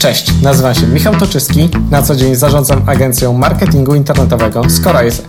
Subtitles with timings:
[0.00, 1.68] Cześć, nazywam się Michał Toczyski.
[1.90, 5.22] Na co dzień zarządzam agencją marketingu internetowego Scorise.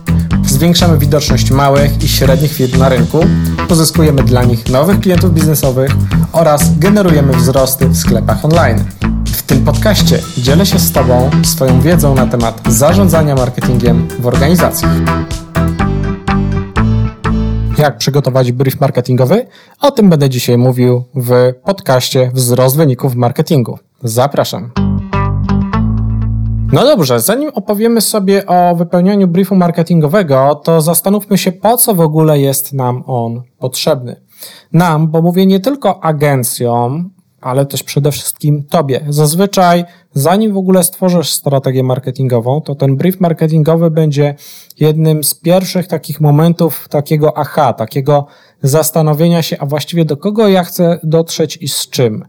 [0.46, 3.20] Zwiększamy widoczność małych i średnich firm na rynku,
[3.68, 5.92] pozyskujemy dla nich nowych klientów biznesowych
[6.32, 8.86] oraz generujemy wzrosty w sklepach online.
[9.26, 14.92] W tym podcaście dzielę się z Tobą swoją wiedzą na temat zarządzania marketingiem w organizacjach.
[17.78, 19.46] Jak przygotować brief marketingowy?
[19.82, 23.80] O tym będę dzisiaj mówił w podcaście Wzrost wyników marketingu.
[24.04, 24.72] Zapraszam.
[26.74, 32.02] No dobrze, zanim opowiemy sobie o wypełnianiu briefu marketingowego, to zastanówmy się, po co w
[32.02, 34.22] ogóle jest nam on potrzebny.
[34.74, 37.10] Nam, bo mówię nie tylko agencjom,
[37.42, 39.06] ale też przede wszystkim Tobie.
[39.10, 44.36] Zazwyczaj, zanim w ogóle stworzysz strategię marketingową, to ten brief marketingowy będzie
[44.80, 48.26] jednym z pierwszych takich momentów takiego aha, takiego
[48.64, 52.26] zastanowienia się, a właściwie do kogo ja chcę dotrzeć i z czym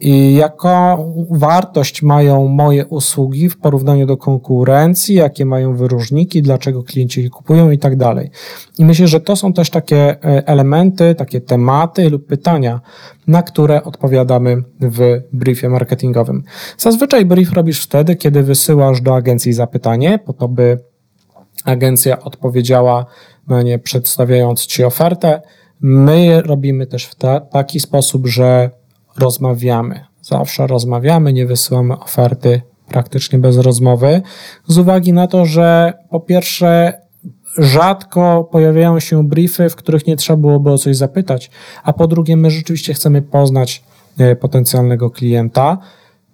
[0.00, 7.22] i jaką wartość mają moje usługi w porównaniu do konkurencji, jakie mają wyróżniki, dlaczego klienci
[7.22, 8.30] je kupują i tak dalej.
[8.78, 12.80] I myślę, że to są też takie e, elementy, takie tematy lub pytania,
[13.26, 16.42] na które odpowiadamy w briefie marketingowym.
[16.78, 20.78] Zazwyczaj brief robisz wtedy, kiedy wysyłasz do agencji zapytanie, po to by
[21.64, 23.06] agencja odpowiedziała
[23.48, 25.42] na nie, przedstawiając Ci ofertę.
[25.80, 28.70] My robimy też w ta, taki sposób, że
[29.20, 30.04] rozmawiamy.
[30.22, 34.22] Zawsze rozmawiamy, nie wysyłamy oferty praktycznie bez rozmowy,
[34.66, 37.00] z uwagi na to, że po pierwsze
[37.58, 41.50] rzadko pojawiają się briefy, w których nie trzeba byłoby o coś zapytać,
[41.82, 43.82] a po drugie my rzeczywiście chcemy poznać
[44.18, 45.78] e, potencjalnego klienta,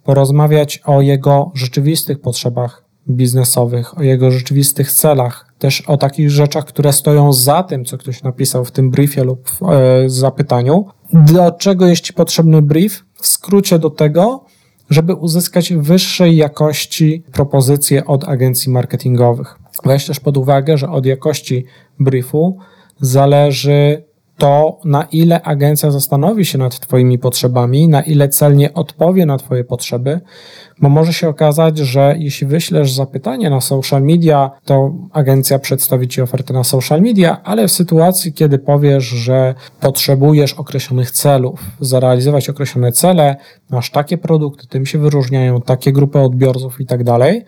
[0.04, 6.92] porozmawiać o jego rzeczywistych potrzebach biznesowych, o jego rzeczywistych celach, też o takich rzeczach, które
[6.92, 10.86] stoją za tym, co ktoś napisał w tym briefie lub e, zapytaniu.
[11.12, 13.04] Do czego jest Ci potrzebny brief?
[13.14, 14.44] W skrócie do tego,
[14.90, 19.58] żeby uzyskać wyższej jakości propozycje od agencji marketingowych.
[19.84, 21.64] Weź też pod uwagę, że od jakości
[22.00, 22.58] briefu
[23.00, 24.04] zależy
[24.38, 29.64] to, na ile agencja zastanowi się nad Twoimi potrzebami, na ile celnie odpowie na Twoje
[29.64, 30.20] potrzeby,
[30.80, 36.22] bo może się okazać, że jeśli wyślesz zapytanie na social media, to agencja przedstawi Ci
[36.22, 42.92] ofertę na social media, ale w sytuacji, kiedy powiesz, że potrzebujesz określonych celów, zarealizować określone
[42.92, 43.36] cele,
[43.70, 47.44] masz takie produkty, tym się wyróżniają, takie grupy odbiorców i tak dalej,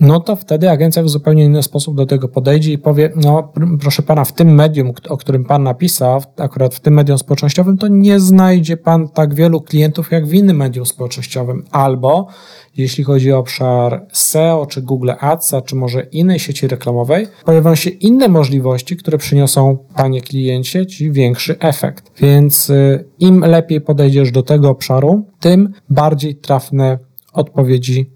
[0.00, 4.02] no to wtedy agencja w zupełnie inny sposób do tego podejdzie i powie, no proszę
[4.02, 8.20] pana, w tym medium, o którym pan napisał, akurat w tym medium społecznościowym, to nie
[8.20, 11.64] znajdzie pan tak wielu klientów jak w innym medium społecznościowym.
[11.70, 12.28] Albo
[12.76, 17.90] jeśli chodzi o obszar SEO, czy Google Ads, czy może innej sieci reklamowej, pojawią się
[17.90, 22.20] inne możliwości, które przyniosą panie kliencie ci większy efekt.
[22.20, 26.98] Więc y, im lepiej podejdziesz do tego obszaru, tym bardziej trafne
[27.32, 28.15] odpowiedzi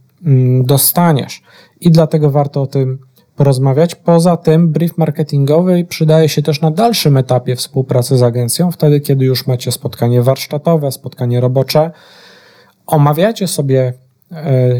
[0.64, 1.42] dostaniesz
[1.80, 2.98] i dlatego warto o tym
[3.36, 3.94] porozmawiać.
[3.94, 9.24] Poza tym brief marketingowy przydaje się też na dalszym etapie współpracy z agencją, wtedy kiedy
[9.24, 11.90] już macie spotkanie warsztatowe, spotkanie robocze.
[12.86, 13.92] Omawiacie sobie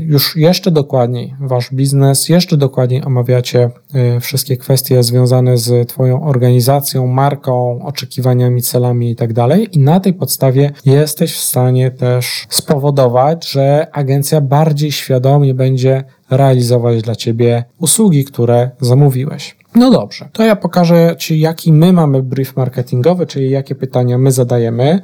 [0.03, 7.06] już jeszcze dokładniej wasz biznes, jeszcze dokładniej omawiacie e, wszystkie kwestie związane z Twoją organizacją,
[7.06, 9.34] marką, oczekiwaniami, celami itd.
[9.34, 16.05] Tak I na tej podstawie jesteś w stanie też spowodować, że agencja bardziej świadomie będzie
[16.31, 19.59] realizować dla Ciebie usługi, które zamówiłeś.
[19.75, 24.32] No dobrze, to ja pokażę Ci, jaki my mamy brief marketingowy, czyli jakie pytania my
[24.32, 25.00] zadajemy.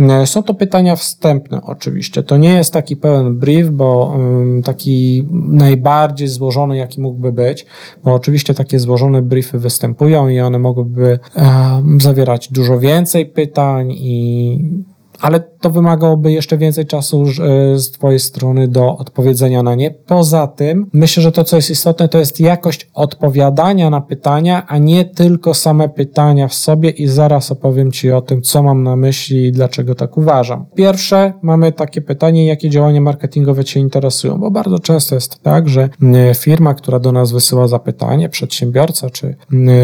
[0.00, 2.22] E, są to pytania wstępne, oczywiście.
[2.22, 4.16] To nie jest taki pełen brief, bo
[4.64, 7.66] taki najbardziej złożony, jaki mógłby być,
[8.04, 14.58] bo oczywiście takie złożone briefy występują i one mogłyby um, zawierać dużo więcej pytań i
[15.20, 19.90] ale to wymagałoby jeszcze więcej czasu e, z Twojej strony do odpowiedzenia na nie.
[19.90, 24.78] Poza tym, myślę, że to, co jest istotne, to jest jakość odpowiadania na pytania, a
[24.78, 28.96] nie tylko same pytania w sobie i zaraz opowiem Ci o tym, co mam na
[28.96, 30.66] myśli i dlaczego tak uważam.
[30.74, 35.88] Pierwsze, mamy takie pytanie, jakie działania marketingowe Cię interesują, bo bardzo często jest tak, że
[36.34, 39.36] firma, która do nas wysyła zapytanie, przedsiębiorca czy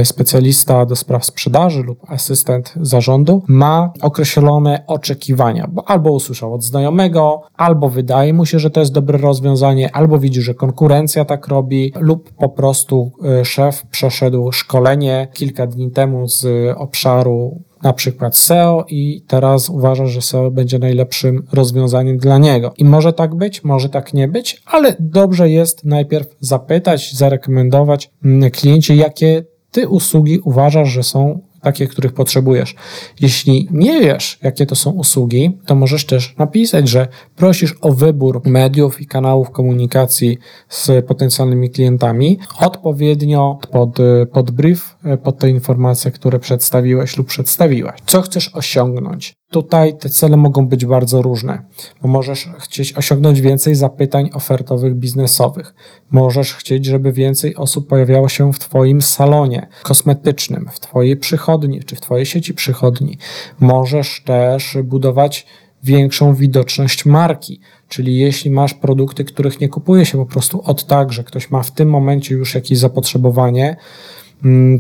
[0.05, 5.24] specjalista do spraw sprzedaży lub asystent zarządu ma określone oczekiwania
[5.69, 10.19] bo albo usłyszał od znajomego, albo wydaje mu się, że to jest dobre rozwiązanie, albo
[10.19, 16.29] widzi, że konkurencja tak robi, lub po prostu e, szef przeszedł szkolenie kilka dni temu
[16.29, 22.73] z obszaru na przykład SEO i teraz uważa, że SEO będzie najlepszym rozwiązaniem dla niego.
[22.79, 28.51] I może tak być, może tak nie być, ale dobrze jest najpierw zapytać, zarekomendować mm,
[28.51, 32.75] kliencie, jakie ty usługi uważasz, że są takie, których potrzebujesz.
[33.21, 38.43] Jeśli nie wiesz, jakie to są usługi, to możesz też napisać, że prosisz o wybór
[38.45, 40.39] mediów i kanałów komunikacji
[40.69, 43.99] z potencjalnymi klientami odpowiednio pod,
[44.33, 48.01] pod brief, pod te informacje, które przedstawiłeś lub przedstawiłaś.
[48.07, 49.35] Co chcesz osiągnąć?
[49.55, 51.63] Tutaj te cele mogą być bardzo różne,
[52.03, 55.75] bo możesz chcieć osiągnąć więcej zapytań ofertowych biznesowych.
[56.11, 61.97] Możesz chcieć, żeby więcej osób pojawiało się w Twoim salonie kosmetycznym, w Twojej przychodni czy
[61.97, 63.19] w Twojej sieci przychodni.
[63.61, 65.47] Możesz też budować
[65.83, 67.61] większą widoczność marki.
[67.89, 71.63] Czyli jeśli masz produkty, których nie kupuje się po prostu od tak, że ktoś ma
[71.63, 73.77] w tym momencie już jakieś zapotrzebowanie,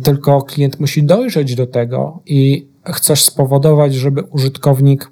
[0.02, 5.10] tylko klient musi dojrzeć do tego i chcesz spowodować, żeby użytkownik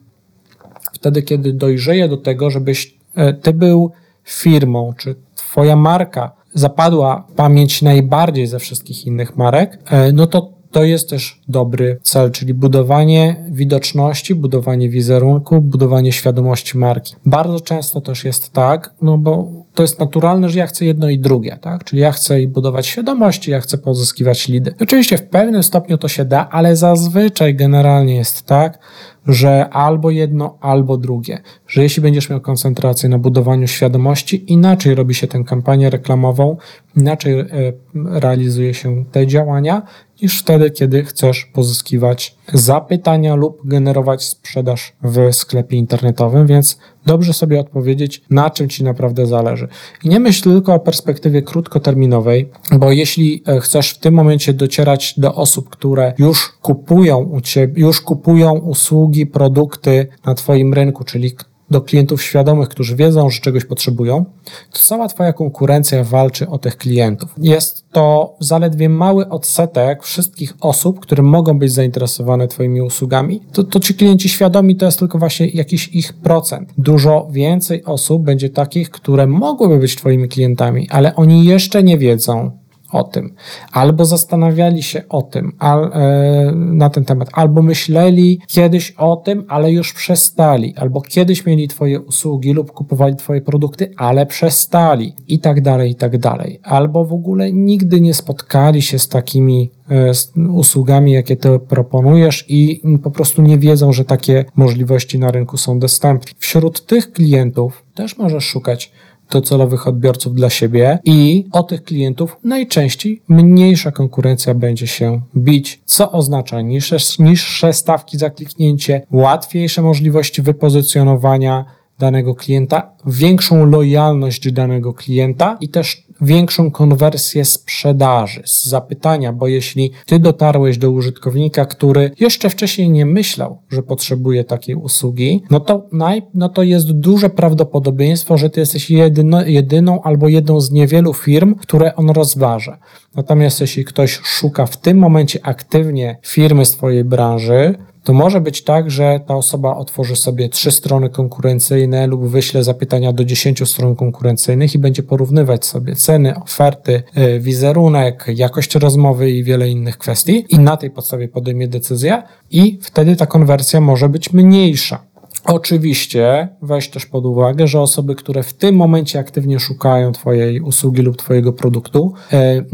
[0.93, 3.91] wtedy, kiedy dojrzeje do tego, żebyś e, ty był
[4.25, 10.85] firmą, czy twoja marka zapadła pamięć najbardziej ze wszystkich innych marek, e, no to to
[10.85, 17.15] jest też dobry cel, czyli budowanie widoczności, budowanie wizerunku, budowanie świadomości marki.
[17.27, 21.19] Bardzo często też jest tak, no bo to jest naturalne, że ja chcę jedno i
[21.19, 21.85] drugie, tak?
[21.85, 24.75] Czyli ja chcę i budować świadomości, ja chcę pozyskiwać lidy.
[24.81, 28.79] Oczywiście w pewnym stopniu to się da, ale zazwyczaj generalnie jest tak,
[29.27, 31.39] że albo jedno, albo drugie.
[31.67, 36.57] Że jeśli będziesz miał koncentrację na budowaniu świadomości, inaczej robi się tę kampanię reklamową,
[36.97, 37.47] inaczej e,
[37.95, 39.83] realizuje się te działania,
[40.23, 47.61] niż wtedy, kiedy chcesz pozyskiwać zapytania lub generować sprzedaż w sklepie internetowym, więc dobrze sobie
[47.61, 49.69] odpowiedzieć, na czym Ci naprawdę zależy.
[50.05, 55.15] I nie myśl tylko o perspektywie krótkoterminowej, bo jeśli e, chcesz w tym momencie docierać
[55.17, 61.33] do osób, które już kupują u Ciebie, już kupują usługi, produkty na Twoim rynku, czyli
[61.73, 64.25] do klientów świadomych, którzy wiedzą, że czegoś potrzebują,
[64.73, 67.31] to cała Twoja konkurencja walczy o tych klientów.
[67.39, 73.41] Jest to zaledwie mały odsetek wszystkich osób, które mogą być zainteresowane Twoimi usługami.
[73.53, 76.73] To, to ci klienci świadomi to jest tylko właśnie jakiś ich procent.
[76.79, 82.62] Dużo więcej osób będzie takich, które mogłyby być Twoimi klientami, ale oni jeszcze nie wiedzą,
[82.93, 83.35] o tym,
[83.73, 89.45] albo zastanawiali się o tym al, e, na ten temat, albo myśleli kiedyś o tym,
[89.49, 95.39] ale już przestali, albo kiedyś mieli Twoje usługi lub kupowali Twoje produkty, ale przestali i
[95.39, 96.61] tak dalej, i tak dalej.
[96.63, 102.45] Albo w ogóle nigdy nie spotkali się z takimi e, z usługami, jakie Ty proponujesz
[102.49, 106.33] i po prostu nie wiedzą, że takie możliwości na rynku są dostępne.
[106.39, 108.93] Wśród tych klientów też możesz szukać
[109.33, 116.13] docelowych odbiorców dla siebie i o tych klientów najczęściej mniejsza konkurencja będzie się bić, co
[116.13, 121.65] oznacza niższe, niższe stawki za kliknięcie, łatwiejsze możliwości wypozycjonowania
[121.99, 129.93] danego klienta, większą lojalność danego klienta i też większą konwersję sprzedaży z zapytania, bo jeśli
[130.07, 135.87] ty dotarłeś do użytkownika, który jeszcze wcześniej nie myślał, że potrzebuje takiej usługi, no to,
[135.93, 141.15] naj, no to jest duże prawdopodobieństwo, że ty jesteś jedyno, jedyną albo jedną z niewielu
[141.15, 142.79] firm, które on rozważa.
[143.15, 147.75] Natomiast jeśli ktoś szuka w tym momencie aktywnie firmy z twojej branży,
[148.05, 153.13] to może być tak, że ta osoba otworzy sobie trzy strony konkurencyjne lub wyśle zapytania
[153.13, 159.45] do dziesięciu stron konkurencyjnych i będzie porównywać sobie ceny, oferty, y, wizerunek, jakość rozmowy i
[159.45, 164.33] wiele innych kwestii i na tej podstawie podejmie decyzję i wtedy ta konwersja może być
[164.33, 165.12] mniejsza.
[165.45, 171.03] Oczywiście weź też pod uwagę, że osoby, które w tym momencie aktywnie szukają Twojej usługi
[171.03, 172.65] lub Twojego produktu, e,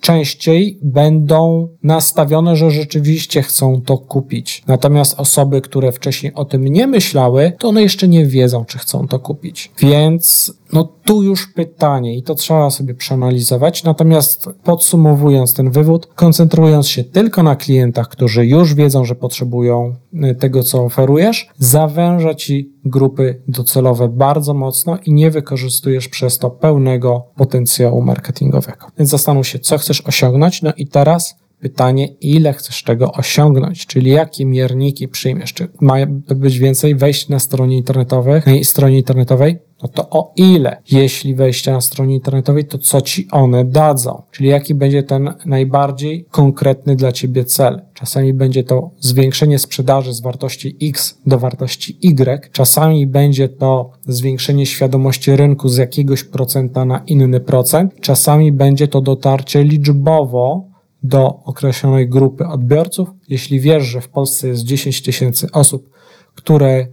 [0.00, 4.62] częściej będą nastawione, że rzeczywiście chcą to kupić.
[4.66, 9.08] Natomiast osoby, które wcześniej o tym nie myślały, to one jeszcze nie wiedzą, czy chcą
[9.08, 9.70] to kupić.
[9.78, 13.84] Więc no tu już pytanie i to trzeba sobie przeanalizować.
[13.84, 19.94] Natomiast podsumowując ten wywód, koncentrując się tylko na klientach, którzy już wiedzą, że potrzebują
[20.38, 27.26] tego, co oferujesz, zawęża ci grupy docelowe bardzo mocno i nie wykorzystujesz przez to pełnego
[27.36, 28.86] potencjału marketingowego.
[28.98, 30.62] Więc zastanów się, co chcesz osiągnąć.
[30.62, 35.52] No i teraz pytanie, ile chcesz tego osiągnąć, czyli jakie mierniki przyjmiesz.
[35.52, 35.94] Czy ma
[36.36, 39.58] być więcej wejść na stronie internetowej, na stronie internetowej?
[39.82, 44.22] no to o ile, jeśli wejście na stronie internetowej, to co ci one dadzą?
[44.30, 47.82] Czyli jaki będzie ten najbardziej konkretny dla ciebie cel?
[47.94, 54.66] Czasami będzie to zwiększenie sprzedaży z wartości X do wartości Y, czasami będzie to zwiększenie
[54.66, 60.69] świadomości rynku z jakiegoś procenta na inny procent, czasami będzie to dotarcie liczbowo
[61.02, 63.08] do określonej grupy odbiorców.
[63.28, 65.90] Jeśli wiesz, że w Polsce jest 10 tysięcy osób,
[66.34, 66.86] które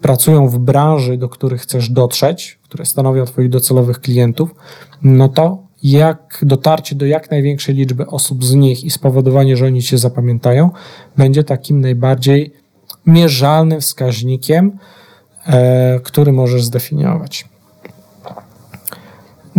[0.00, 4.54] pracują w branży, do których chcesz dotrzeć, które stanowią Twoich docelowych klientów,
[5.02, 9.82] no to jak dotarcie do jak największej liczby osób z nich i spowodowanie, że oni
[9.82, 10.70] cię zapamiętają,
[11.16, 12.52] będzie takim najbardziej
[13.06, 14.78] mierzalnym wskaźnikiem,
[15.46, 17.48] e, który możesz zdefiniować.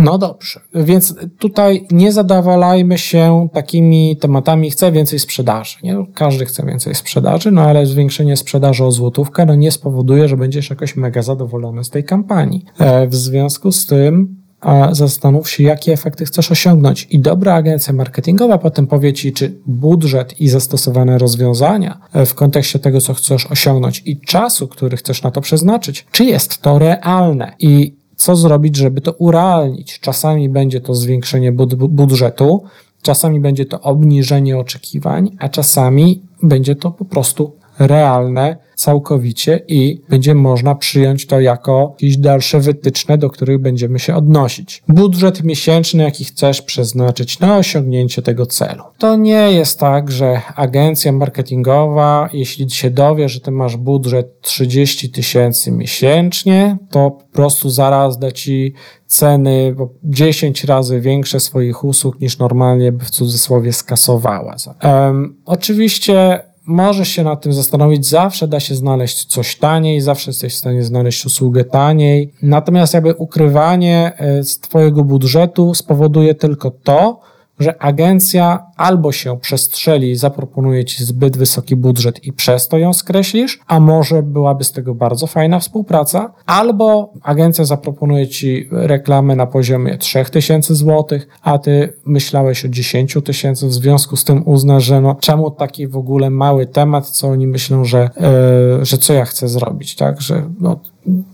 [0.00, 5.76] No dobrze, więc tutaj nie zadawalajmy się takimi tematami, chcę więcej sprzedaży.
[5.82, 6.06] Nie?
[6.14, 10.70] Każdy chce więcej sprzedaży, no ale zwiększenie sprzedaży o złotówkę no nie spowoduje, że będziesz
[10.70, 12.64] jakoś mega zadowolony z tej kampanii.
[12.78, 17.06] E, w związku z tym a zastanów się, jakie efekty chcesz osiągnąć.
[17.10, 22.78] I dobra agencja marketingowa potem powie ci, czy budżet i zastosowane rozwiązania e, w kontekście
[22.78, 27.52] tego, co chcesz osiągnąć i czasu, który chcesz na to przeznaczyć, czy jest to realne.
[27.58, 30.00] I co zrobić, żeby to urealnić.
[30.00, 31.52] Czasami będzie to zwiększenie
[31.88, 32.62] budżetu,
[33.02, 40.34] czasami będzie to obniżenie oczekiwań, a czasami będzie to po prostu realne całkowicie i będzie
[40.34, 44.82] można przyjąć to jako jakieś dalsze wytyczne, do których będziemy się odnosić.
[44.88, 48.82] Budżet miesięczny, jaki chcesz przeznaczyć na osiągnięcie tego celu.
[48.98, 55.10] To nie jest tak, że agencja marketingowa, jeśli się dowie, że ty masz budżet 30
[55.10, 58.74] tysięcy miesięcznie, to po prostu zaraz da ci
[59.06, 64.56] ceny 10 razy większe swoich usług niż normalnie by w cudzysłowie skasowała.
[64.82, 70.54] Um, oczywiście możesz się nad tym zastanowić, zawsze da się znaleźć coś taniej, zawsze jesteś
[70.54, 72.32] w stanie znaleźć usługę taniej.
[72.42, 77.20] Natomiast jakby ukrywanie e, z Twojego budżetu spowoduje tylko to,
[77.60, 83.60] że agencja albo się przestrzeli zaproponuje ci zbyt wysoki budżet i przez to ją skreślisz,
[83.66, 89.98] a może byłaby z tego bardzo fajna współpraca, albo agencja zaproponuje ci reklamę na poziomie
[89.98, 95.16] 3000 zł, a ty myślałeś o 10 tysięcy, w związku z tym uznasz, że no
[95.20, 98.10] czemu taki w ogóle mały temat, co oni myślą, że,
[98.78, 100.80] yy, że co ja chcę zrobić, tak, że no,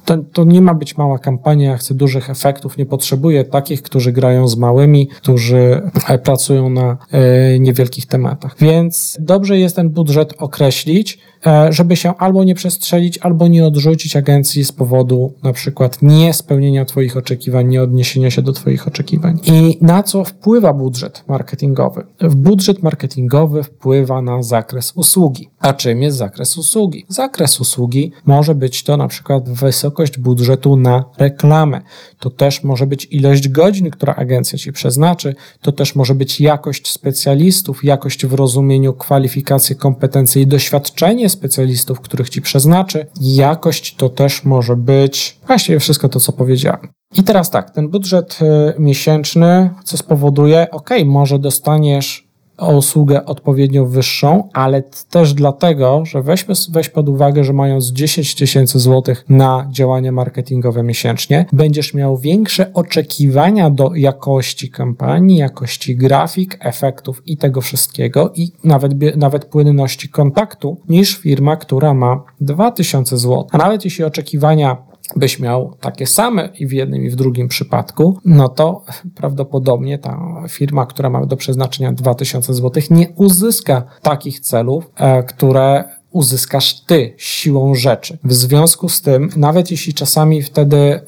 [0.04, 4.12] to, to, nie ma być mała kampania, ja chcę dużych efektów, nie potrzebuję takich, którzy
[4.12, 8.56] grają z małymi, którzy e, pracują na e, niewielkich tematach.
[8.61, 14.16] Więc dobrze jest ten budżet określić, E, żeby się albo nie przestrzelić, albo nie odrzucić
[14.16, 19.38] agencji z powodu na przykład niespełnienia Twoich oczekiwań, nie odniesienia się do Twoich oczekiwań.
[19.44, 22.06] I na co wpływa budżet marketingowy?
[22.20, 25.49] W budżet marketingowy wpływa na zakres usługi.
[25.58, 27.06] A czym jest zakres usługi?
[27.08, 31.80] Zakres usługi może być to na przykład wysokość budżetu na reklamę.
[32.18, 35.34] To też może być ilość godzin, która agencja Ci przeznaczy.
[35.60, 42.28] To też może być jakość specjalistów, jakość w rozumieniu kwalifikacji, kompetencji i doświadczenie specjalistów, których
[42.28, 43.06] ci przeznaczy.
[43.20, 46.88] Jakość to też może być właściwie wszystko to, co powiedziałem.
[47.14, 52.25] I teraz tak, ten budżet y, miesięczny, co spowoduje, ok, może dostaniesz
[52.58, 58.34] o usługę odpowiednio wyższą, ale też dlatego, że weźmy, weź pod uwagę, że mając 10
[58.34, 66.58] tysięcy złotych na działania marketingowe miesięcznie, będziesz miał większe oczekiwania do jakości kampanii, jakości grafik,
[66.60, 73.46] efektów i tego wszystkiego i nawet, nawet płynności kontaktu niż firma, która ma 2000 zł.
[73.52, 74.76] A nawet jeśli oczekiwania
[75.16, 78.84] byś miał takie same i w jednym i w drugim przypadku, no to
[79.14, 85.84] prawdopodobnie ta firma, która ma do przeznaczenia 2000 zł, nie uzyska takich celów, e, które
[86.10, 88.18] uzyskasz ty siłą rzeczy.
[88.25, 91.00] W związku z tym, nawet jeśli czasami wtedy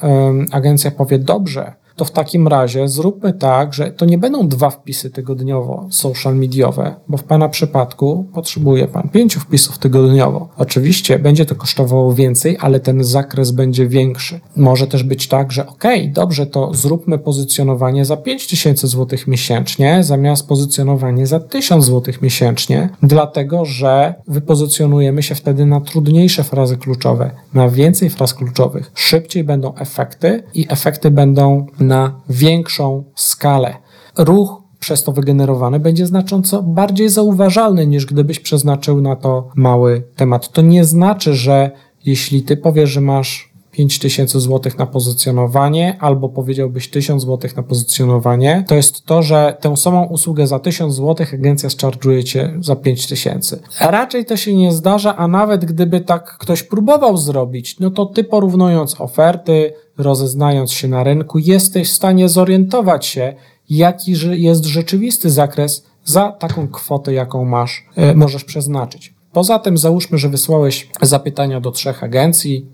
[0.50, 5.10] agencja powie dobrze, to w takim razie zróbmy tak, że to nie będą dwa wpisy
[5.10, 10.48] tygodniowo social mediowe, bo w Pana przypadku potrzebuje Pan pięciu wpisów tygodniowo.
[10.56, 14.40] Oczywiście będzie to kosztowało więcej, ale ten zakres będzie większy.
[14.56, 20.48] Może też być tak, że ok, dobrze, to zróbmy pozycjonowanie za 5000 zł miesięcznie, zamiast
[20.48, 27.68] pozycjonowanie za 1000 zł miesięcznie, dlatego że wypozycjonujemy się wtedy na trudniejsze frazy kluczowe, na
[27.68, 28.90] więcej fraz kluczowych.
[28.94, 33.74] Szybciej będą efekty i efekty będą na większą skalę.
[34.18, 40.48] Ruch przez to wygenerowany będzie znacząco bardziej zauważalny niż gdybyś przeznaczył na to mały temat.
[40.48, 41.70] To nie znaczy, że
[42.04, 48.64] jeśli ty powiesz, że masz 5000 zł na pozycjonowanie, albo powiedziałbyś 1000 zł na pozycjonowanie,
[48.68, 53.58] to jest to, że tę samą usługę za 1000 zł agencja zczarżuje cię za 5000.
[53.80, 58.24] Raczej to się nie zdarza, a nawet gdyby tak ktoś próbował zrobić, no to ty
[58.24, 63.34] porównując oferty, rozeznając się na rynku, jesteś w stanie zorientować się,
[63.70, 69.14] jaki jest rzeczywisty zakres za taką kwotę, jaką masz, e, możesz przeznaczyć.
[69.32, 72.66] Poza tym załóżmy, że wysłałeś zapytania do trzech agencji,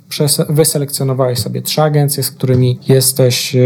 [0.48, 3.56] wyselekcjonowałeś sobie trzy agencje, z którymi jesteś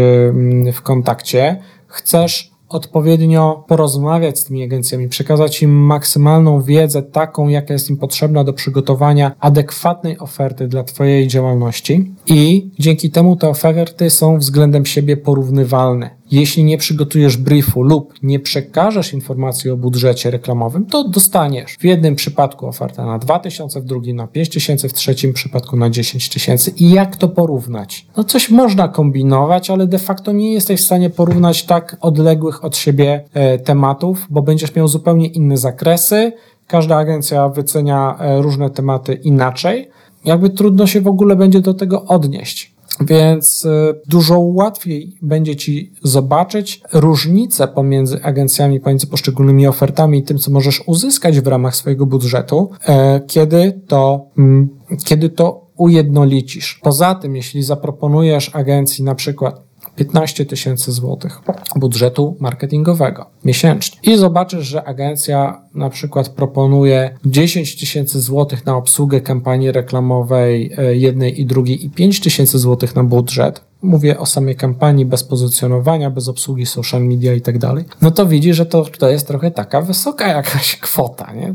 [0.73, 1.61] w kontakcie.
[1.87, 8.43] Chcesz odpowiednio porozmawiać z tymi agencjami, przekazać im maksymalną wiedzę, taką, jaka jest im potrzebna
[8.43, 15.17] do przygotowania adekwatnej oferty dla Twojej działalności, i dzięki temu te oferty są względem siebie
[15.17, 16.18] porównywalne.
[16.31, 22.15] Jeśli nie przygotujesz briefu lub nie przekażesz informacji o budżecie reklamowym, to dostaniesz w jednym
[22.15, 26.73] przypadku ofertę na 2000, w drugim na 5000, w trzecim przypadku na 10 tysięcy.
[26.77, 28.05] I jak to porównać?
[28.17, 32.77] No coś można kombinować, ale de facto nie jesteś w stanie porównać tak odległych od
[32.77, 36.31] siebie e, tematów, bo będziesz miał zupełnie inne zakresy.
[36.67, 39.89] Każda agencja wycenia e, różne tematy inaczej.
[40.25, 42.78] Jakby trudno się w ogóle będzie do tego odnieść.
[43.01, 50.37] Więc e, dużo łatwiej będzie Ci zobaczyć różnice pomiędzy agencjami, pomiędzy poszczególnymi ofertami i tym,
[50.37, 54.69] co możesz uzyskać w ramach swojego budżetu, e, kiedy to, mm,
[55.03, 56.79] kiedy to ujednolicisz.
[56.83, 59.68] Poza tym, jeśli zaproponujesz agencji na przykład
[59.99, 61.41] 15 tysięcy złotych
[61.75, 63.99] budżetu marketingowego miesięcznie.
[64.03, 70.95] I zobaczysz, że agencja na przykład proponuje 10 tysięcy złotych na obsługę kampanii reklamowej e,
[70.95, 76.09] jednej i drugiej i 5 tysięcy złotych na budżet, mówię o samej kampanii bez pozycjonowania,
[76.09, 79.51] bez obsługi social media i tak dalej, no to widzi, że to, to jest trochę
[79.51, 81.53] taka wysoka jakaś kwota, nie?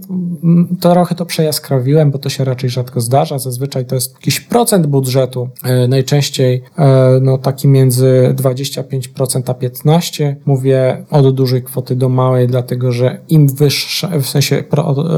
[0.81, 4.87] To trochę to przejaskrawiłem, bo to się raczej rzadko zdarza, zazwyczaj to jest jakiś procent
[4.87, 12.09] budżetu, e, najczęściej e, no taki między 25% a 15%, mówię od dużej kwoty do
[12.09, 14.65] małej, dlatego że im wyższa, w sensie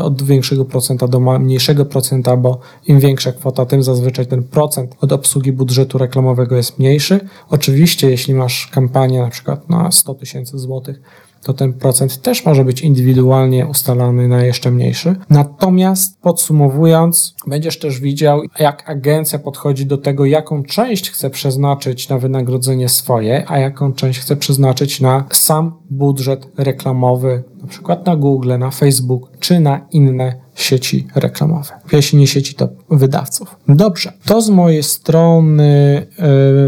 [0.03, 5.13] od, większego procenta do mniejszego procenta, bo im większa kwota, tym zazwyczaj ten procent od
[5.13, 7.21] obsługi budżetu reklamowego jest mniejszy, mniejszy.
[7.49, 11.01] Oczywiście, jeśli masz kampanię na przykład na 100 tysięcy złotych,
[11.43, 15.17] to ten procent też może być indywidualnie ustalany na jeszcze mniejszy.
[15.31, 22.19] Natomiast podsumowując, będziesz też widział, jak agencja podchodzi do tego, jaką część chce przeznaczyć na
[22.19, 28.59] wynagrodzenie swoje, a jaką część chce przeznaczyć na sam budżet reklamowy, na przykład na Google,
[28.59, 31.71] na Facebook czy na inne sieci reklamowe.
[31.93, 33.57] Jeśli nie sieci, to wydawców.
[33.69, 36.07] Dobrze, to z mojej strony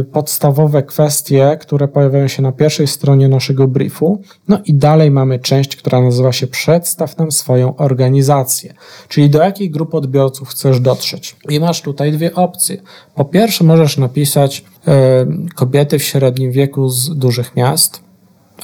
[0.01, 4.23] y, podstawowe kwestie, które pojawiają się na pierwszej stronie naszego briefu.
[4.49, 8.75] No i dalej mamy część, która nazywa się Przedstaw nam swoją organizację,
[9.09, 11.37] czyli do jakiej grupy odbiorców chcesz dotrzeć.
[11.49, 12.77] I masz tutaj dwie opcje.
[13.15, 18.01] Po pierwsze, możesz napisać y, kobiety w średnim wieku z dużych miast.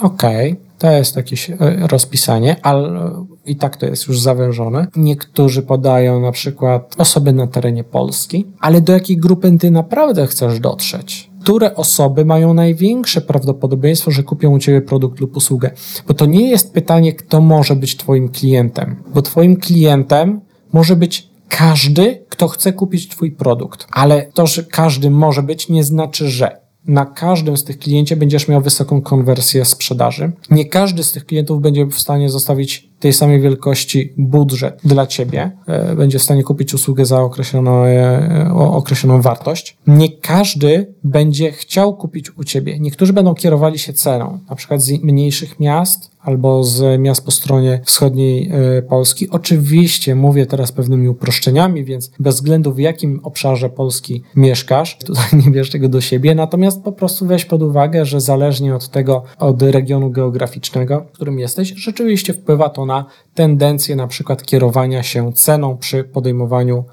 [0.00, 0.63] Okej, okay.
[0.84, 1.56] To jest jakieś e,
[1.88, 3.10] rozpisanie, ale
[3.46, 4.86] i tak to jest już zawężone.
[4.96, 10.60] Niektórzy podają na przykład osoby na terenie Polski, ale do jakiej grupy ty naprawdę chcesz
[10.60, 11.30] dotrzeć?
[11.42, 15.70] Które osoby mają największe prawdopodobieństwo, że kupią u ciebie produkt lub usługę?
[16.08, 20.40] Bo to nie jest pytanie, kto może być twoim klientem, bo twoim klientem
[20.72, 23.86] może być każdy, kto chce kupić twój produkt.
[23.92, 28.48] Ale to, że każdy może być, nie znaczy, że na każdym z tych kliencie będziesz
[28.48, 30.32] miał wysoką konwersję sprzedaży.
[30.50, 35.50] Nie każdy z tych klientów będzie w stanie zostawić tej samej wielkości budżet dla ciebie,
[35.66, 39.76] e, będzie w stanie kupić usługę za określoną, e, określoną wartość.
[39.86, 42.78] Nie każdy będzie chciał kupić u ciebie.
[42.78, 47.80] Niektórzy będą kierowali się ceną, na przykład z mniejszych miast albo z miast po stronie
[47.84, 49.30] wschodniej e, Polski.
[49.30, 55.50] Oczywiście mówię teraz pewnymi uproszczeniami, więc bez względu w jakim obszarze Polski mieszkasz, tutaj nie
[55.50, 59.62] bierz tego do siebie, natomiast po prostu weź pod uwagę, że zależnie od tego, od
[59.62, 65.76] regionu geograficznego, w którym jesteś, rzeczywiście wpływa to na tendencję na przykład kierowania się ceną
[65.76, 66.84] przy podejmowaniu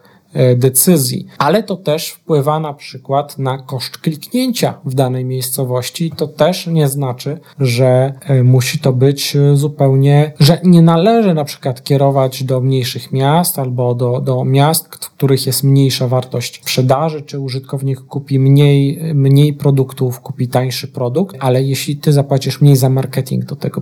[0.55, 6.11] decyzji, ale to też wpływa na przykład na koszt kliknięcia w danej miejscowości.
[6.17, 11.43] To też nie znaczy, że e, musi to być e, zupełnie, że nie należy na
[11.43, 17.21] przykład kierować do mniejszych miast albo do, do miast, w których jest mniejsza wartość sprzedaży,
[17.21, 22.89] czy użytkownik kupi mniej, mniej produktów, kupi tańszy produkt, ale jeśli ty zapłacisz mniej za
[22.89, 23.81] marketing do tego,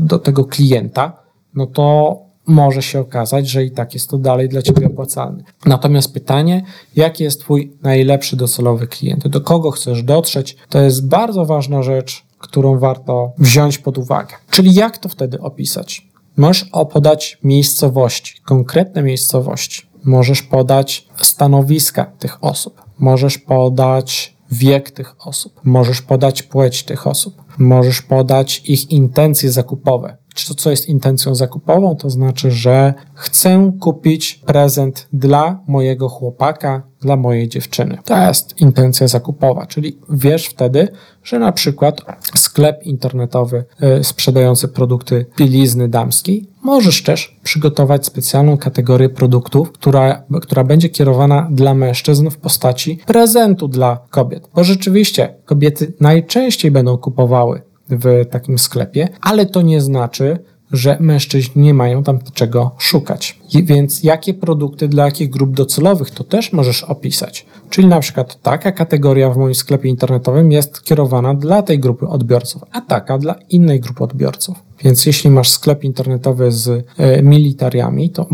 [0.00, 1.22] do tego klienta,
[1.54, 5.42] no to może się okazać, że i tak jest to dalej dla Ciebie opłacalne.
[5.66, 6.64] Natomiast pytanie,
[6.96, 9.28] jaki jest Twój najlepszy docelowy klient?
[9.28, 10.56] Do kogo chcesz dotrzeć?
[10.68, 14.34] To jest bardzo ważna rzecz, którą warto wziąć pod uwagę.
[14.50, 16.08] Czyli jak to wtedy opisać?
[16.36, 19.82] Możesz podać miejscowości, konkretne miejscowości.
[20.04, 22.82] Możesz podać stanowiska tych osób.
[22.98, 25.60] Możesz podać wiek tych osób.
[25.64, 27.42] Możesz podać płeć tych osób.
[27.58, 34.34] Możesz podać ich intencje zakupowe to, co jest intencją zakupową, to znaczy, że chcę kupić
[34.34, 37.98] prezent dla mojego chłopaka, dla mojej dziewczyny.
[38.04, 40.88] To jest intencja zakupowa, czyli wiesz wtedy,
[41.24, 42.00] że na przykład
[42.34, 43.64] sklep internetowy
[44.00, 51.48] y, sprzedający produkty bielizny damskiej możesz też przygotować specjalną kategorię produktów, która, która będzie kierowana
[51.50, 54.48] dla mężczyzn w postaci prezentu dla kobiet.
[54.54, 60.38] Bo rzeczywiście kobiety najczęściej będą kupowały w takim sklepie, ale to nie znaczy,
[60.72, 63.38] że mężczyźni nie mają tam czego szukać.
[63.54, 67.46] Więc jakie produkty dla jakich grup docelowych to też możesz opisać.
[67.70, 72.62] Czyli na przykład taka kategoria w moim sklepie internetowym jest kierowana dla tej grupy odbiorców,
[72.72, 74.56] a taka dla innej grupy odbiorców.
[74.84, 78.26] Więc jeśli masz sklep internetowy z e, militariami, to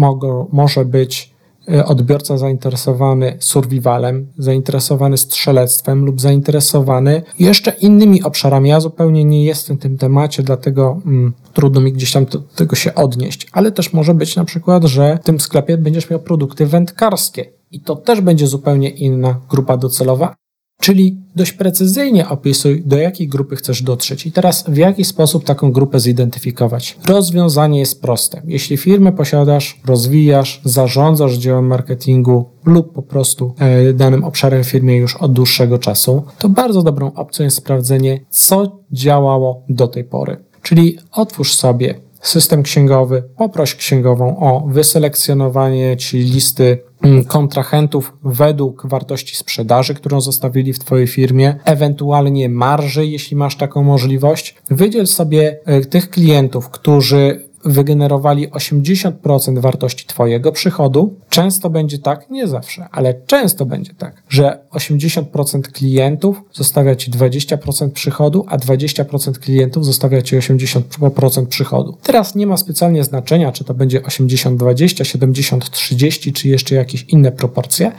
[0.52, 1.37] może być
[1.84, 8.68] odbiorca zainteresowany survivalem, zainteresowany strzelectwem lub zainteresowany jeszcze innymi obszarami.
[8.68, 12.76] Ja zupełnie nie jestem w tym temacie, dlatego mm, trudno mi gdzieś tam do tego
[12.76, 13.46] się odnieść.
[13.52, 17.80] Ale też może być na przykład, że w tym sklepie będziesz miał produkty wędkarskie i
[17.80, 20.34] to też będzie zupełnie inna grupa docelowa,
[20.80, 25.72] Czyli dość precyzyjnie opisuj, do jakiej grupy chcesz dotrzeć i teraz w jaki sposób taką
[25.72, 26.98] grupę zidentyfikować.
[27.06, 28.42] Rozwiązanie jest proste.
[28.44, 35.16] Jeśli firmę posiadasz, rozwijasz, zarządzasz działem marketingu lub po prostu e, danym obszarem firmie już
[35.16, 40.36] od dłuższego czasu, to bardzo dobrą opcją jest sprawdzenie, co działało do tej pory.
[40.62, 49.36] Czyli otwórz sobie system księgowy, poproś księgową o wyselekcjonowanie ci listy mm, kontrahentów według wartości
[49.36, 54.54] sprzedaży, którą zostawili w Twojej firmie, ewentualnie marży, jeśli masz taką możliwość.
[54.70, 62.48] Wydziel sobie e, tych klientów, którzy wygenerowali 80% wartości Twojego przychodu, często będzie tak, nie
[62.48, 69.84] zawsze, ale często będzie tak, że 80% klientów zostawia Ci 20% przychodu, a 20% klientów
[69.84, 71.98] zostawia Ci 80% przychodu.
[72.02, 77.92] Teraz nie ma specjalnie znaczenia, czy to będzie 80-20, 70-30, czy jeszcze jakieś inne proporcje,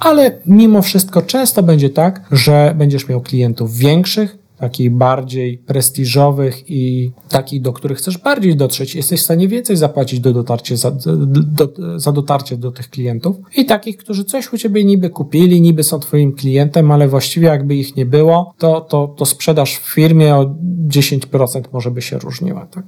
[0.00, 7.12] ale mimo wszystko często będzie tak, że będziesz miał klientów większych, takich bardziej prestiżowych i
[7.28, 11.68] takich, do których chcesz bardziej dotrzeć, jesteś w stanie więcej zapłacić do dotarcie, za, do,
[11.96, 15.98] za dotarcie do tych klientów i takich, którzy coś u ciebie niby kupili, niby są
[15.98, 20.54] twoim klientem, ale właściwie jakby ich nie było, to, to, to sprzedaż w firmie o
[20.88, 22.66] 10% może by się różniła.
[22.66, 22.84] Tak?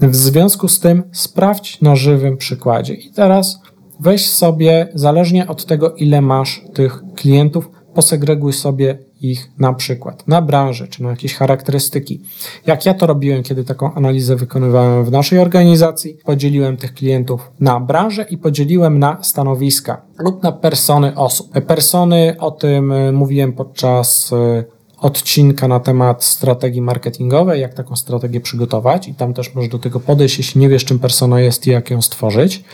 [0.00, 3.58] W związku z tym sprawdź na żywym przykładzie i teraz
[4.00, 8.98] weź sobie, zależnie od tego, ile masz tych klientów, posegreguj sobie
[9.30, 12.20] ich na przykład na branżę czy na jakieś charakterystyki.
[12.66, 17.80] Jak ja to robiłem, kiedy taką analizę wykonywałem w naszej organizacji, podzieliłem tych klientów na
[17.80, 21.52] branżę i podzieliłem na stanowiska lub na persony osób.
[21.66, 24.64] Persony, o tym e, mówiłem podczas e,
[24.98, 30.00] odcinka na temat strategii marketingowej, jak taką strategię przygotować i tam też możesz do tego
[30.00, 32.64] podejść, jeśli nie wiesz czym persona jest i jak ją stworzyć.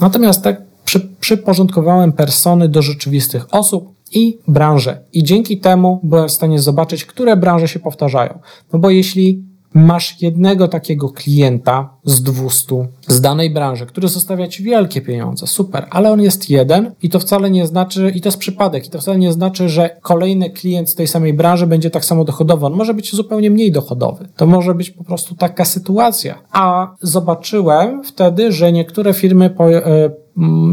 [0.00, 5.04] Natomiast tak przy, przyporządkowałem persony do rzeczywistych osób, i branże.
[5.12, 8.38] I dzięki temu byłem w stanie zobaczyć, które branże się powtarzają.
[8.72, 14.62] No bo jeśli masz jednego takiego klienta z 200 z danej branży, który zostawia ci
[14.62, 18.38] wielkie pieniądze, super, ale on jest jeden i to wcale nie znaczy, i to jest
[18.38, 22.04] przypadek, i to wcale nie znaczy, że kolejny klient z tej samej branży będzie tak
[22.04, 22.66] samo dochodowy.
[22.66, 24.28] On może być zupełnie mniej dochodowy.
[24.36, 26.42] To może być po prostu taka sytuacja.
[26.52, 30.10] A zobaczyłem wtedy, że niektóre firmy po, e,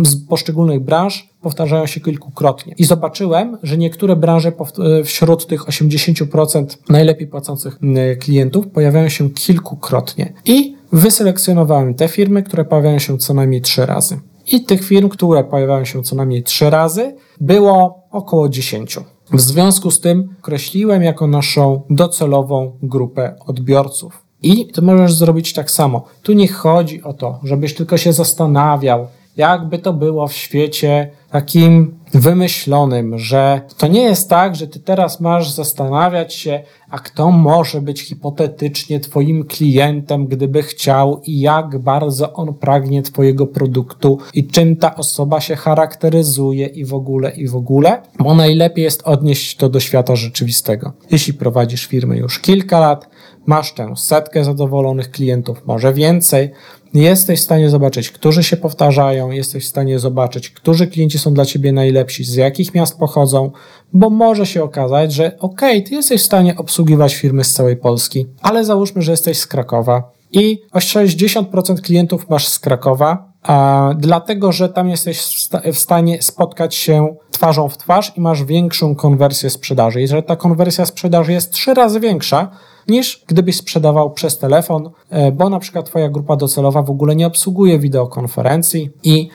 [0.04, 2.74] z poszczególnych branż powtarzają się kilkukrotnie.
[2.78, 4.52] I zobaczyłem, że niektóre branże
[5.00, 7.80] e, wśród tych 80% najlepiej płacących
[8.20, 10.34] klientów pojawiają się kilkukrotnie.
[10.46, 14.20] I wyselekcjonowałem te firmy, które pojawiają się co najmniej trzy razy.
[14.52, 19.00] I tych firm, które pojawiają się co najmniej trzy razy, było około 10.
[19.34, 24.24] W związku z tym określiłem jako naszą docelową grupę odbiorców.
[24.42, 26.06] I ty możesz zrobić tak samo.
[26.24, 29.08] Tu nie chodzi o to, żebyś tylko się zastanawiał,
[29.38, 35.20] jakby to było w świecie takim wymyślonym, że to nie jest tak, że ty teraz
[35.20, 42.34] masz zastanawiać się, a kto może być hipotetycznie twoim klientem, gdyby chciał i jak bardzo
[42.34, 47.56] on pragnie twojego produktu i czym ta osoba się charakteryzuje i w ogóle, i w
[47.56, 50.94] ogóle, bo najlepiej jest odnieść to do świata rzeczywistego.
[51.12, 53.10] Jeśli prowadzisz firmę już kilka lat,
[53.46, 56.52] masz tę setkę zadowolonych klientów, może więcej,
[56.94, 61.46] Jesteś w stanie zobaczyć, którzy się powtarzają, jesteś w stanie zobaczyć, którzy klienci są dla
[61.46, 63.52] ciebie najlepsi, z jakich miast pochodzą,
[63.94, 67.78] bo może się okazać, że okej, okay, ty jesteś w stanie obsługiwać firmy z całej
[67.78, 73.32] Polski, ale załóżmy, że jesteś z Krakowa i o 60% klientów masz z Krakowa,
[73.96, 79.50] dlatego, że tam jesteś w stanie spotkać się twarzą w twarz i masz większą konwersję
[79.50, 80.02] sprzedaży.
[80.02, 82.52] Jeżeli ta konwersja sprzedaży jest trzy razy większa,
[82.88, 87.28] niż gdybyś sprzedawał przez telefon, e, bo na przykład Twoja grupa docelowa w ogóle nie
[87.28, 89.30] obsługuje wideokonferencji i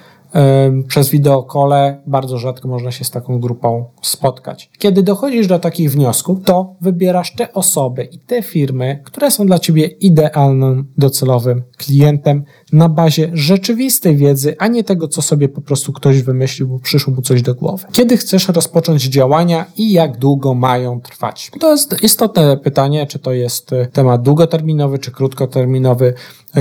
[0.88, 4.70] przez wideokole bardzo rzadko można się z taką grupą spotkać.
[4.78, 9.58] Kiedy dochodzisz do takich wniosków, to wybierasz te osoby i te firmy, które są dla
[9.58, 15.92] ciebie idealnym, docelowym klientem na bazie rzeczywistej wiedzy, a nie tego, co sobie po prostu
[15.92, 17.86] ktoś wymyślił, bo przyszło mu coś do głowy.
[17.92, 21.50] Kiedy chcesz rozpocząć działania i jak długo mają trwać?
[21.60, 26.14] To jest istotne pytanie, czy to jest temat długoterminowy, czy krótkoterminowy,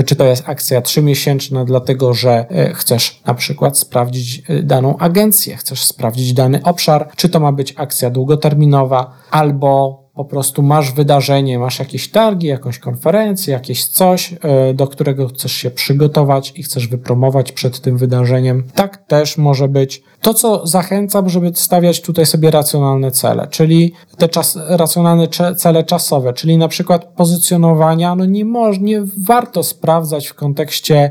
[0.06, 5.56] czy to jest akcja trzymiesięczna, dlatego że e, chcesz na przykład sprawdzić e, daną agencję,
[5.56, 11.58] chcesz sprawdzić dany obszar, czy to ma być akcja długoterminowa, albo po prostu masz wydarzenie,
[11.58, 16.88] masz jakieś targi, jakąś konferencję, jakieś coś, e, do którego chcesz się przygotować i chcesz
[16.88, 18.64] wypromować przed tym wydarzeniem.
[18.74, 20.02] Tak też może być.
[20.22, 26.32] To, co zachęcam, żeby stawiać tutaj sobie racjonalne cele, czyli te czas, racjonalne cele czasowe,
[26.32, 31.10] czyli na przykład pozycjonowania, no nie, może, nie warto sprawdzać w kontekście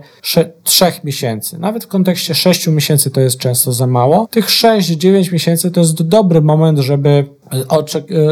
[0.63, 1.59] trzech miesięcy.
[1.59, 4.27] Nawet w kontekście sześciu miesięcy to jest często za mało.
[4.31, 7.25] Tych sześć, dziewięć miesięcy to jest dobry moment, żeby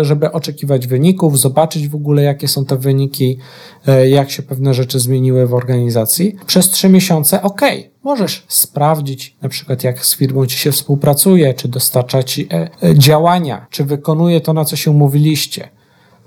[0.02, 3.38] żeby oczekiwać wyników, zobaczyć w ogóle, jakie są te wyniki,
[3.79, 3.79] e,
[4.10, 6.36] jak się pewne rzeczy zmieniły w organizacji.
[6.46, 7.62] Przez trzy miesiące, ok,
[8.04, 12.98] możesz sprawdzić, na przykład, jak z firmą ci się współpracuje, czy dostarcza ci e, e,
[12.98, 15.70] działania, czy wykonuje to, na co się umówiliście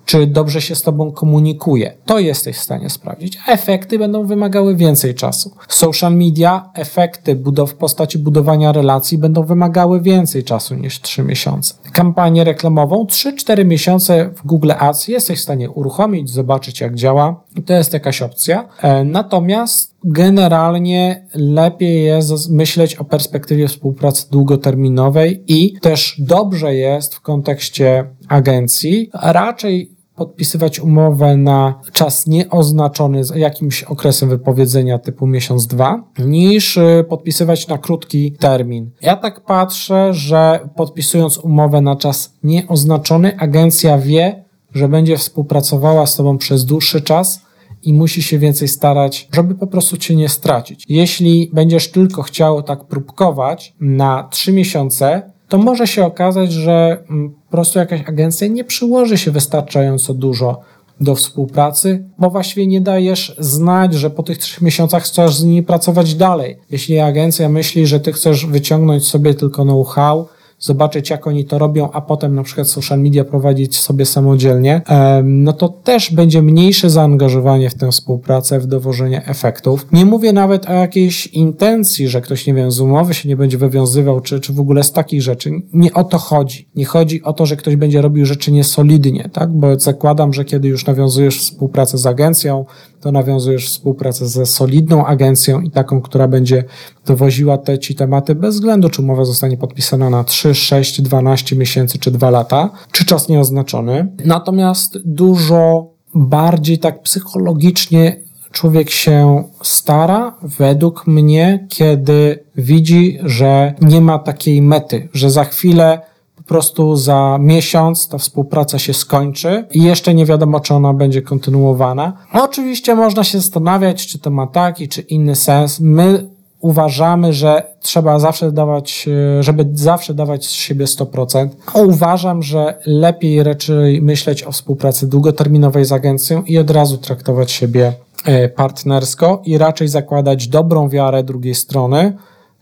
[0.05, 1.95] czy dobrze się z Tobą komunikuje.
[2.05, 3.39] To jesteś w stanie sprawdzić.
[3.49, 5.57] Efekty będą wymagały więcej czasu.
[5.69, 11.75] Social media, efekty budow w postaci budowania relacji będą wymagały więcej czasu niż 3 miesiące.
[11.93, 17.45] Kampanię reklamową 3-4 miesiące w Google Ads jesteś w stanie uruchomić, zobaczyć jak działa.
[17.67, 18.69] To jest jakaś opcja.
[18.83, 27.21] E, natomiast generalnie lepiej jest myśleć o perspektywie współpracy długoterminowej i też dobrze jest w
[27.21, 36.05] kontekście agencji raczej podpisywać umowę na czas nieoznaczony z jakimś okresem wypowiedzenia typu miesiąc, dwa,
[36.19, 38.91] niż y, podpisywać na krótki termin.
[39.03, 44.45] Ja tak patrzę, że podpisując umowę na czas nieoznaczony, agencja wie,
[44.75, 47.43] że będzie współpracowała z Tobą przez dłuższy czas
[47.83, 50.85] i musi się więcej starać, żeby po prostu Cię nie stracić.
[50.89, 57.35] Jeśli będziesz tylko chciał tak próbkować na trzy miesiące, to może się okazać, że mm,
[57.53, 60.61] prostu jakaś agencja nie przyłoży się wystarczająco dużo
[61.01, 65.63] do współpracy, bo właściwie nie dajesz znać, że po tych trzech miesiącach chcesz z nimi
[65.63, 66.59] pracować dalej.
[66.71, 70.29] Jeśli agencja myśli, że ty chcesz wyciągnąć sobie tylko know-how,
[70.63, 74.83] zobaczyć, jak oni to robią, a potem na przykład social media prowadzić sobie samodzielnie,
[75.25, 79.87] no to też będzie mniejsze zaangażowanie w tę współpracę, w dowożenie efektów.
[79.93, 83.59] Nie mówię nawet o jakiejś intencji, że ktoś, nie wiem, z umowy się nie będzie
[83.59, 85.51] wywiązywał, czy, czy w ogóle z takich rzeczy.
[85.73, 86.69] Nie o to chodzi.
[86.75, 89.51] Nie chodzi o to, że ktoś będzie robił rzeczy niesolidnie, tak?
[89.53, 92.65] Bo zakładam, że kiedy już nawiązujesz współpracę z agencją,
[93.03, 96.65] to nawiązujesz współpracę ze solidną agencją i taką, która będzie
[97.07, 101.99] dowoziła te ci tematy bez względu, czy umowa zostanie podpisana na 3, 6, 12 miesięcy
[101.99, 104.17] czy 2 lata, czy czas nieoznaczony.
[104.25, 108.21] Natomiast dużo bardziej tak psychologicznie
[108.53, 116.01] człowiek się stara, według mnie, kiedy widzi, że nie ma takiej mety, że za chwilę
[116.43, 121.23] po prostu za miesiąc ta współpraca się skończy i jeszcze nie wiadomo, czy ona będzie
[121.23, 122.13] kontynuowana.
[122.33, 125.81] Oczywiście można się zastanawiać, czy to ma taki, czy inny sens.
[125.81, 126.29] My
[126.63, 131.49] uważamy, że trzeba zawsze dawać, e, żeby zawsze dawać z siebie 100%.
[131.75, 137.93] Uważam, że lepiej raczej myśleć o współpracy długoterminowej z agencją i od razu traktować siebie
[138.25, 142.17] e, partnersko i raczej zakładać dobrą wiarę drugiej strony,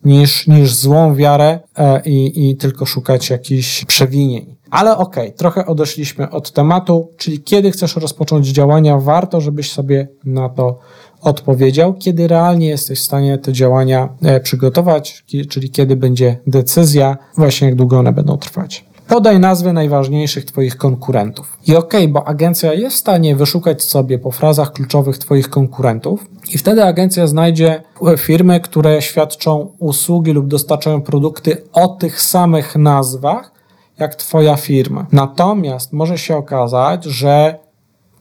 [0.04, 4.56] niż, niż złą wiarę e, i, i tylko szukać jakichś przewinień.
[4.70, 10.08] Ale okej, okay, trochę odeszliśmy od tematu, czyli kiedy chcesz rozpocząć działania, warto, żebyś sobie
[10.24, 10.78] na to
[11.20, 17.66] odpowiedział, kiedy realnie jesteś w stanie te działania e, przygotować, czyli kiedy będzie decyzja, właśnie
[17.68, 18.89] jak długo one będą trwać.
[19.10, 21.56] Podaj nazwy najważniejszych Twoich konkurentów.
[21.66, 26.26] I okej, okay, bo agencja jest w stanie wyszukać sobie po frazach kluczowych Twoich konkurentów,
[26.54, 27.82] i wtedy agencja znajdzie
[28.18, 33.52] firmy, które świadczą usługi lub dostarczają produkty o tych samych nazwach
[33.98, 35.06] jak Twoja firma.
[35.12, 37.58] Natomiast może się okazać, że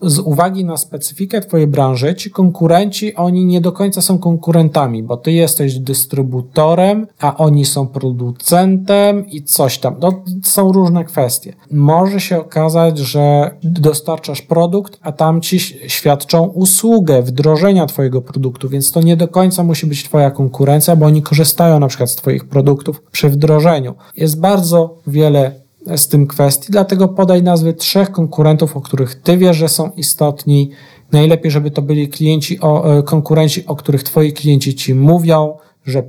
[0.02, 5.18] z uwagi na specyfikę Twojej branży, ci konkurenci, oni nie do końca są konkurentami, bo
[5.18, 9.96] Ty jesteś dystrybutorem, a oni są producentem i coś tam.
[10.02, 11.54] No, są różne kwestie.
[11.72, 18.92] Może się okazać, że dostarczasz produkt, a tam Ci świadczą usługę wdrożenia Twojego produktu, więc
[18.92, 22.46] to nie do końca musi być Twoja konkurencja, bo oni korzystają na przykład z Twoich
[22.46, 23.96] produktów przy wdrożeniu.
[24.18, 29.58] Jest bardzo wiele z tym kwestii, dlatego podaj nazwy trzech konkurentów, o których ty wiesz,
[29.58, 30.72] że są istotni.
[31.12, 35.58] Najlepiej, żeby to byli klienci, o, e, konkurenci, o których twoi klienci ci mówią,
[35.90, 36.04] że,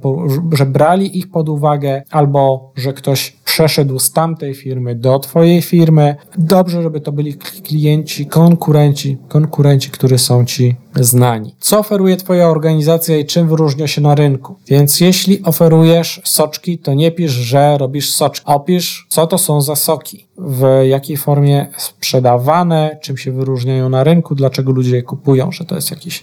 [0.53, 6.17] że brali ich pod uwagę, albo że ktoś przeszedł z tamtej firmy do Twojej firmy.
[6.39, 11.55] Dobrze, żeby to byli klienci, konkurenci, konkurenci, którzy są Ci znani.
[11.59, 14.57] Co oferuje Twoja organizacja i czym wyróżnia się na rynku?
[14.67, 18.47] Więc jeśli oferujesz soczki, to nie pisz, że robisz soczki.
[18.47, 24.35] Opisz, co to są za soki, w jakiej formie sprzedawane, czym się wyróżniają na rynku,
[24.35, 26.23] dlaczego ludzie je kupują, że to jest jakiś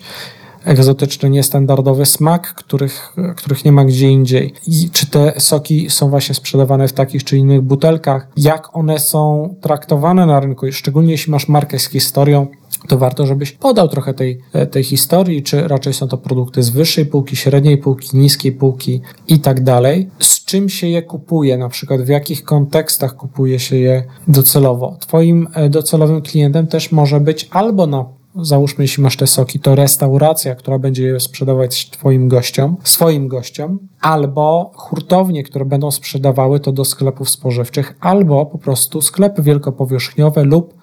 [0.68, 4.54] egzotyczny, niestandardowy smak, których, których nie ma gdzie indziej.
[4.68, 9.56] I czy te soki są właśnie sprzedawane w takich czy innych butelkach, jak one są
[9.62, 12.48] traktowane na rynku, szczególnie jeśli masz markę z historią,
[12.88, 14.40] to warto, żebyś podał trochę tej,
[14.72, 19.40] tej historii, czy raczej są to produkty z wyższej półki, średniej półki, niskiej półki i
[19.40, 20.10] tak dalej.
[20.20, 24.98] Z czym się je kupuje, na przykład w jakich kontekstach kupuje się je docelowo.
[25.00, 28.06] Twoim e, docelowym klientem też może być albo na
[28.42, 33.80] załóżmy, jeśli masz te soki, to restauracja, która będzie je sprzedawać Twoim gościom, swoim gościom,
[34.02, 40.74] albo hurtownie, które będą sprzedawały to do sklepów spożywczych, albo po prostu sklepy wielkopowierzchniowe lub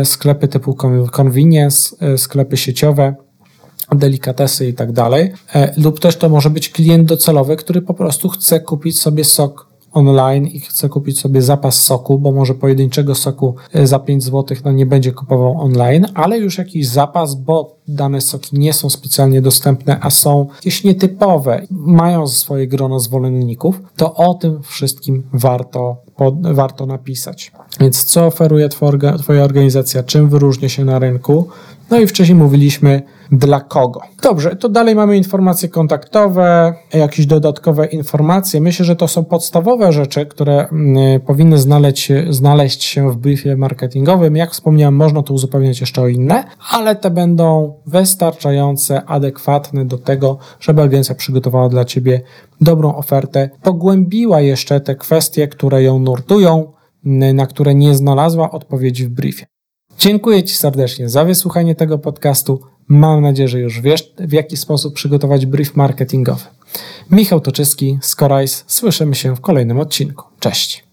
[0.00, 0.76] y, sklepy typu
[1.12, 3.14] convenience, y, sklepy sieciowe,
[3.92, 8.28] delikatesy i tak dalej, y, lub też to może być klient docelowy, który po prostu
[8.28, 13.54] chce kupić sobie sok online i chce kupić sobie zapas soku, bo może pojedynczego soku
[13.72, 18.20] e, za 5 zł no nie będzie kupował online, ale już jakiś zapas, bo dane
[18.20, 24.34] soki nie są specjalnie dostępne, a są jakieś nietypowe, mają swoje grono zwolenników, to o
[24.34, 25.96] tym wszystkim warto,
[26.40, 27.52] warto napisać.
[27.80, 28.68] Więc co oferuje
[29.18, 31.48] Twoja organizacja, czym wyróżnia się na rynku?
[31.90, 34.00] No i wcześniej mówiliśmy dla kogo.
[34.22, 38.60] Dobrze, to dalej mamy informacje kontaktowe, jakieś dodatkowe informacje.
[38.60, 44.36] Myślę, że to są podstawowe rzeczy, które mm, powinny znaleźć, znaleźć się w briefie marketingowym.
[44.36, 50.38] Jak wspomniałem, można to uzupełniać jeszcze o inne, ale te będą wystarczające, adekwatne do tego,
[50.60, 52.20] żeby agencja przygotowała dla Ciebie
[52.60, 56.72] dobrą ofertę, pogłębiła jeszcze te kwestie, które ją nurtują,
[57.34, 59.46] na które nie znalazła odpowiedzi w briefie.
[59.98, 62.60] Dziękuję Ci serdecznie za wysłuchanie tego podcastu.
[62.88, 66.44] Mam nadzieję, że już wiesz, w jaki sposób przygotować brief marketingowy.
[67.10, 68.64] Michał Toczyski z.
[68.66, 70.24] Słyszymy się w kolejnym odcinku.
[70.40, 70.83] Cześć.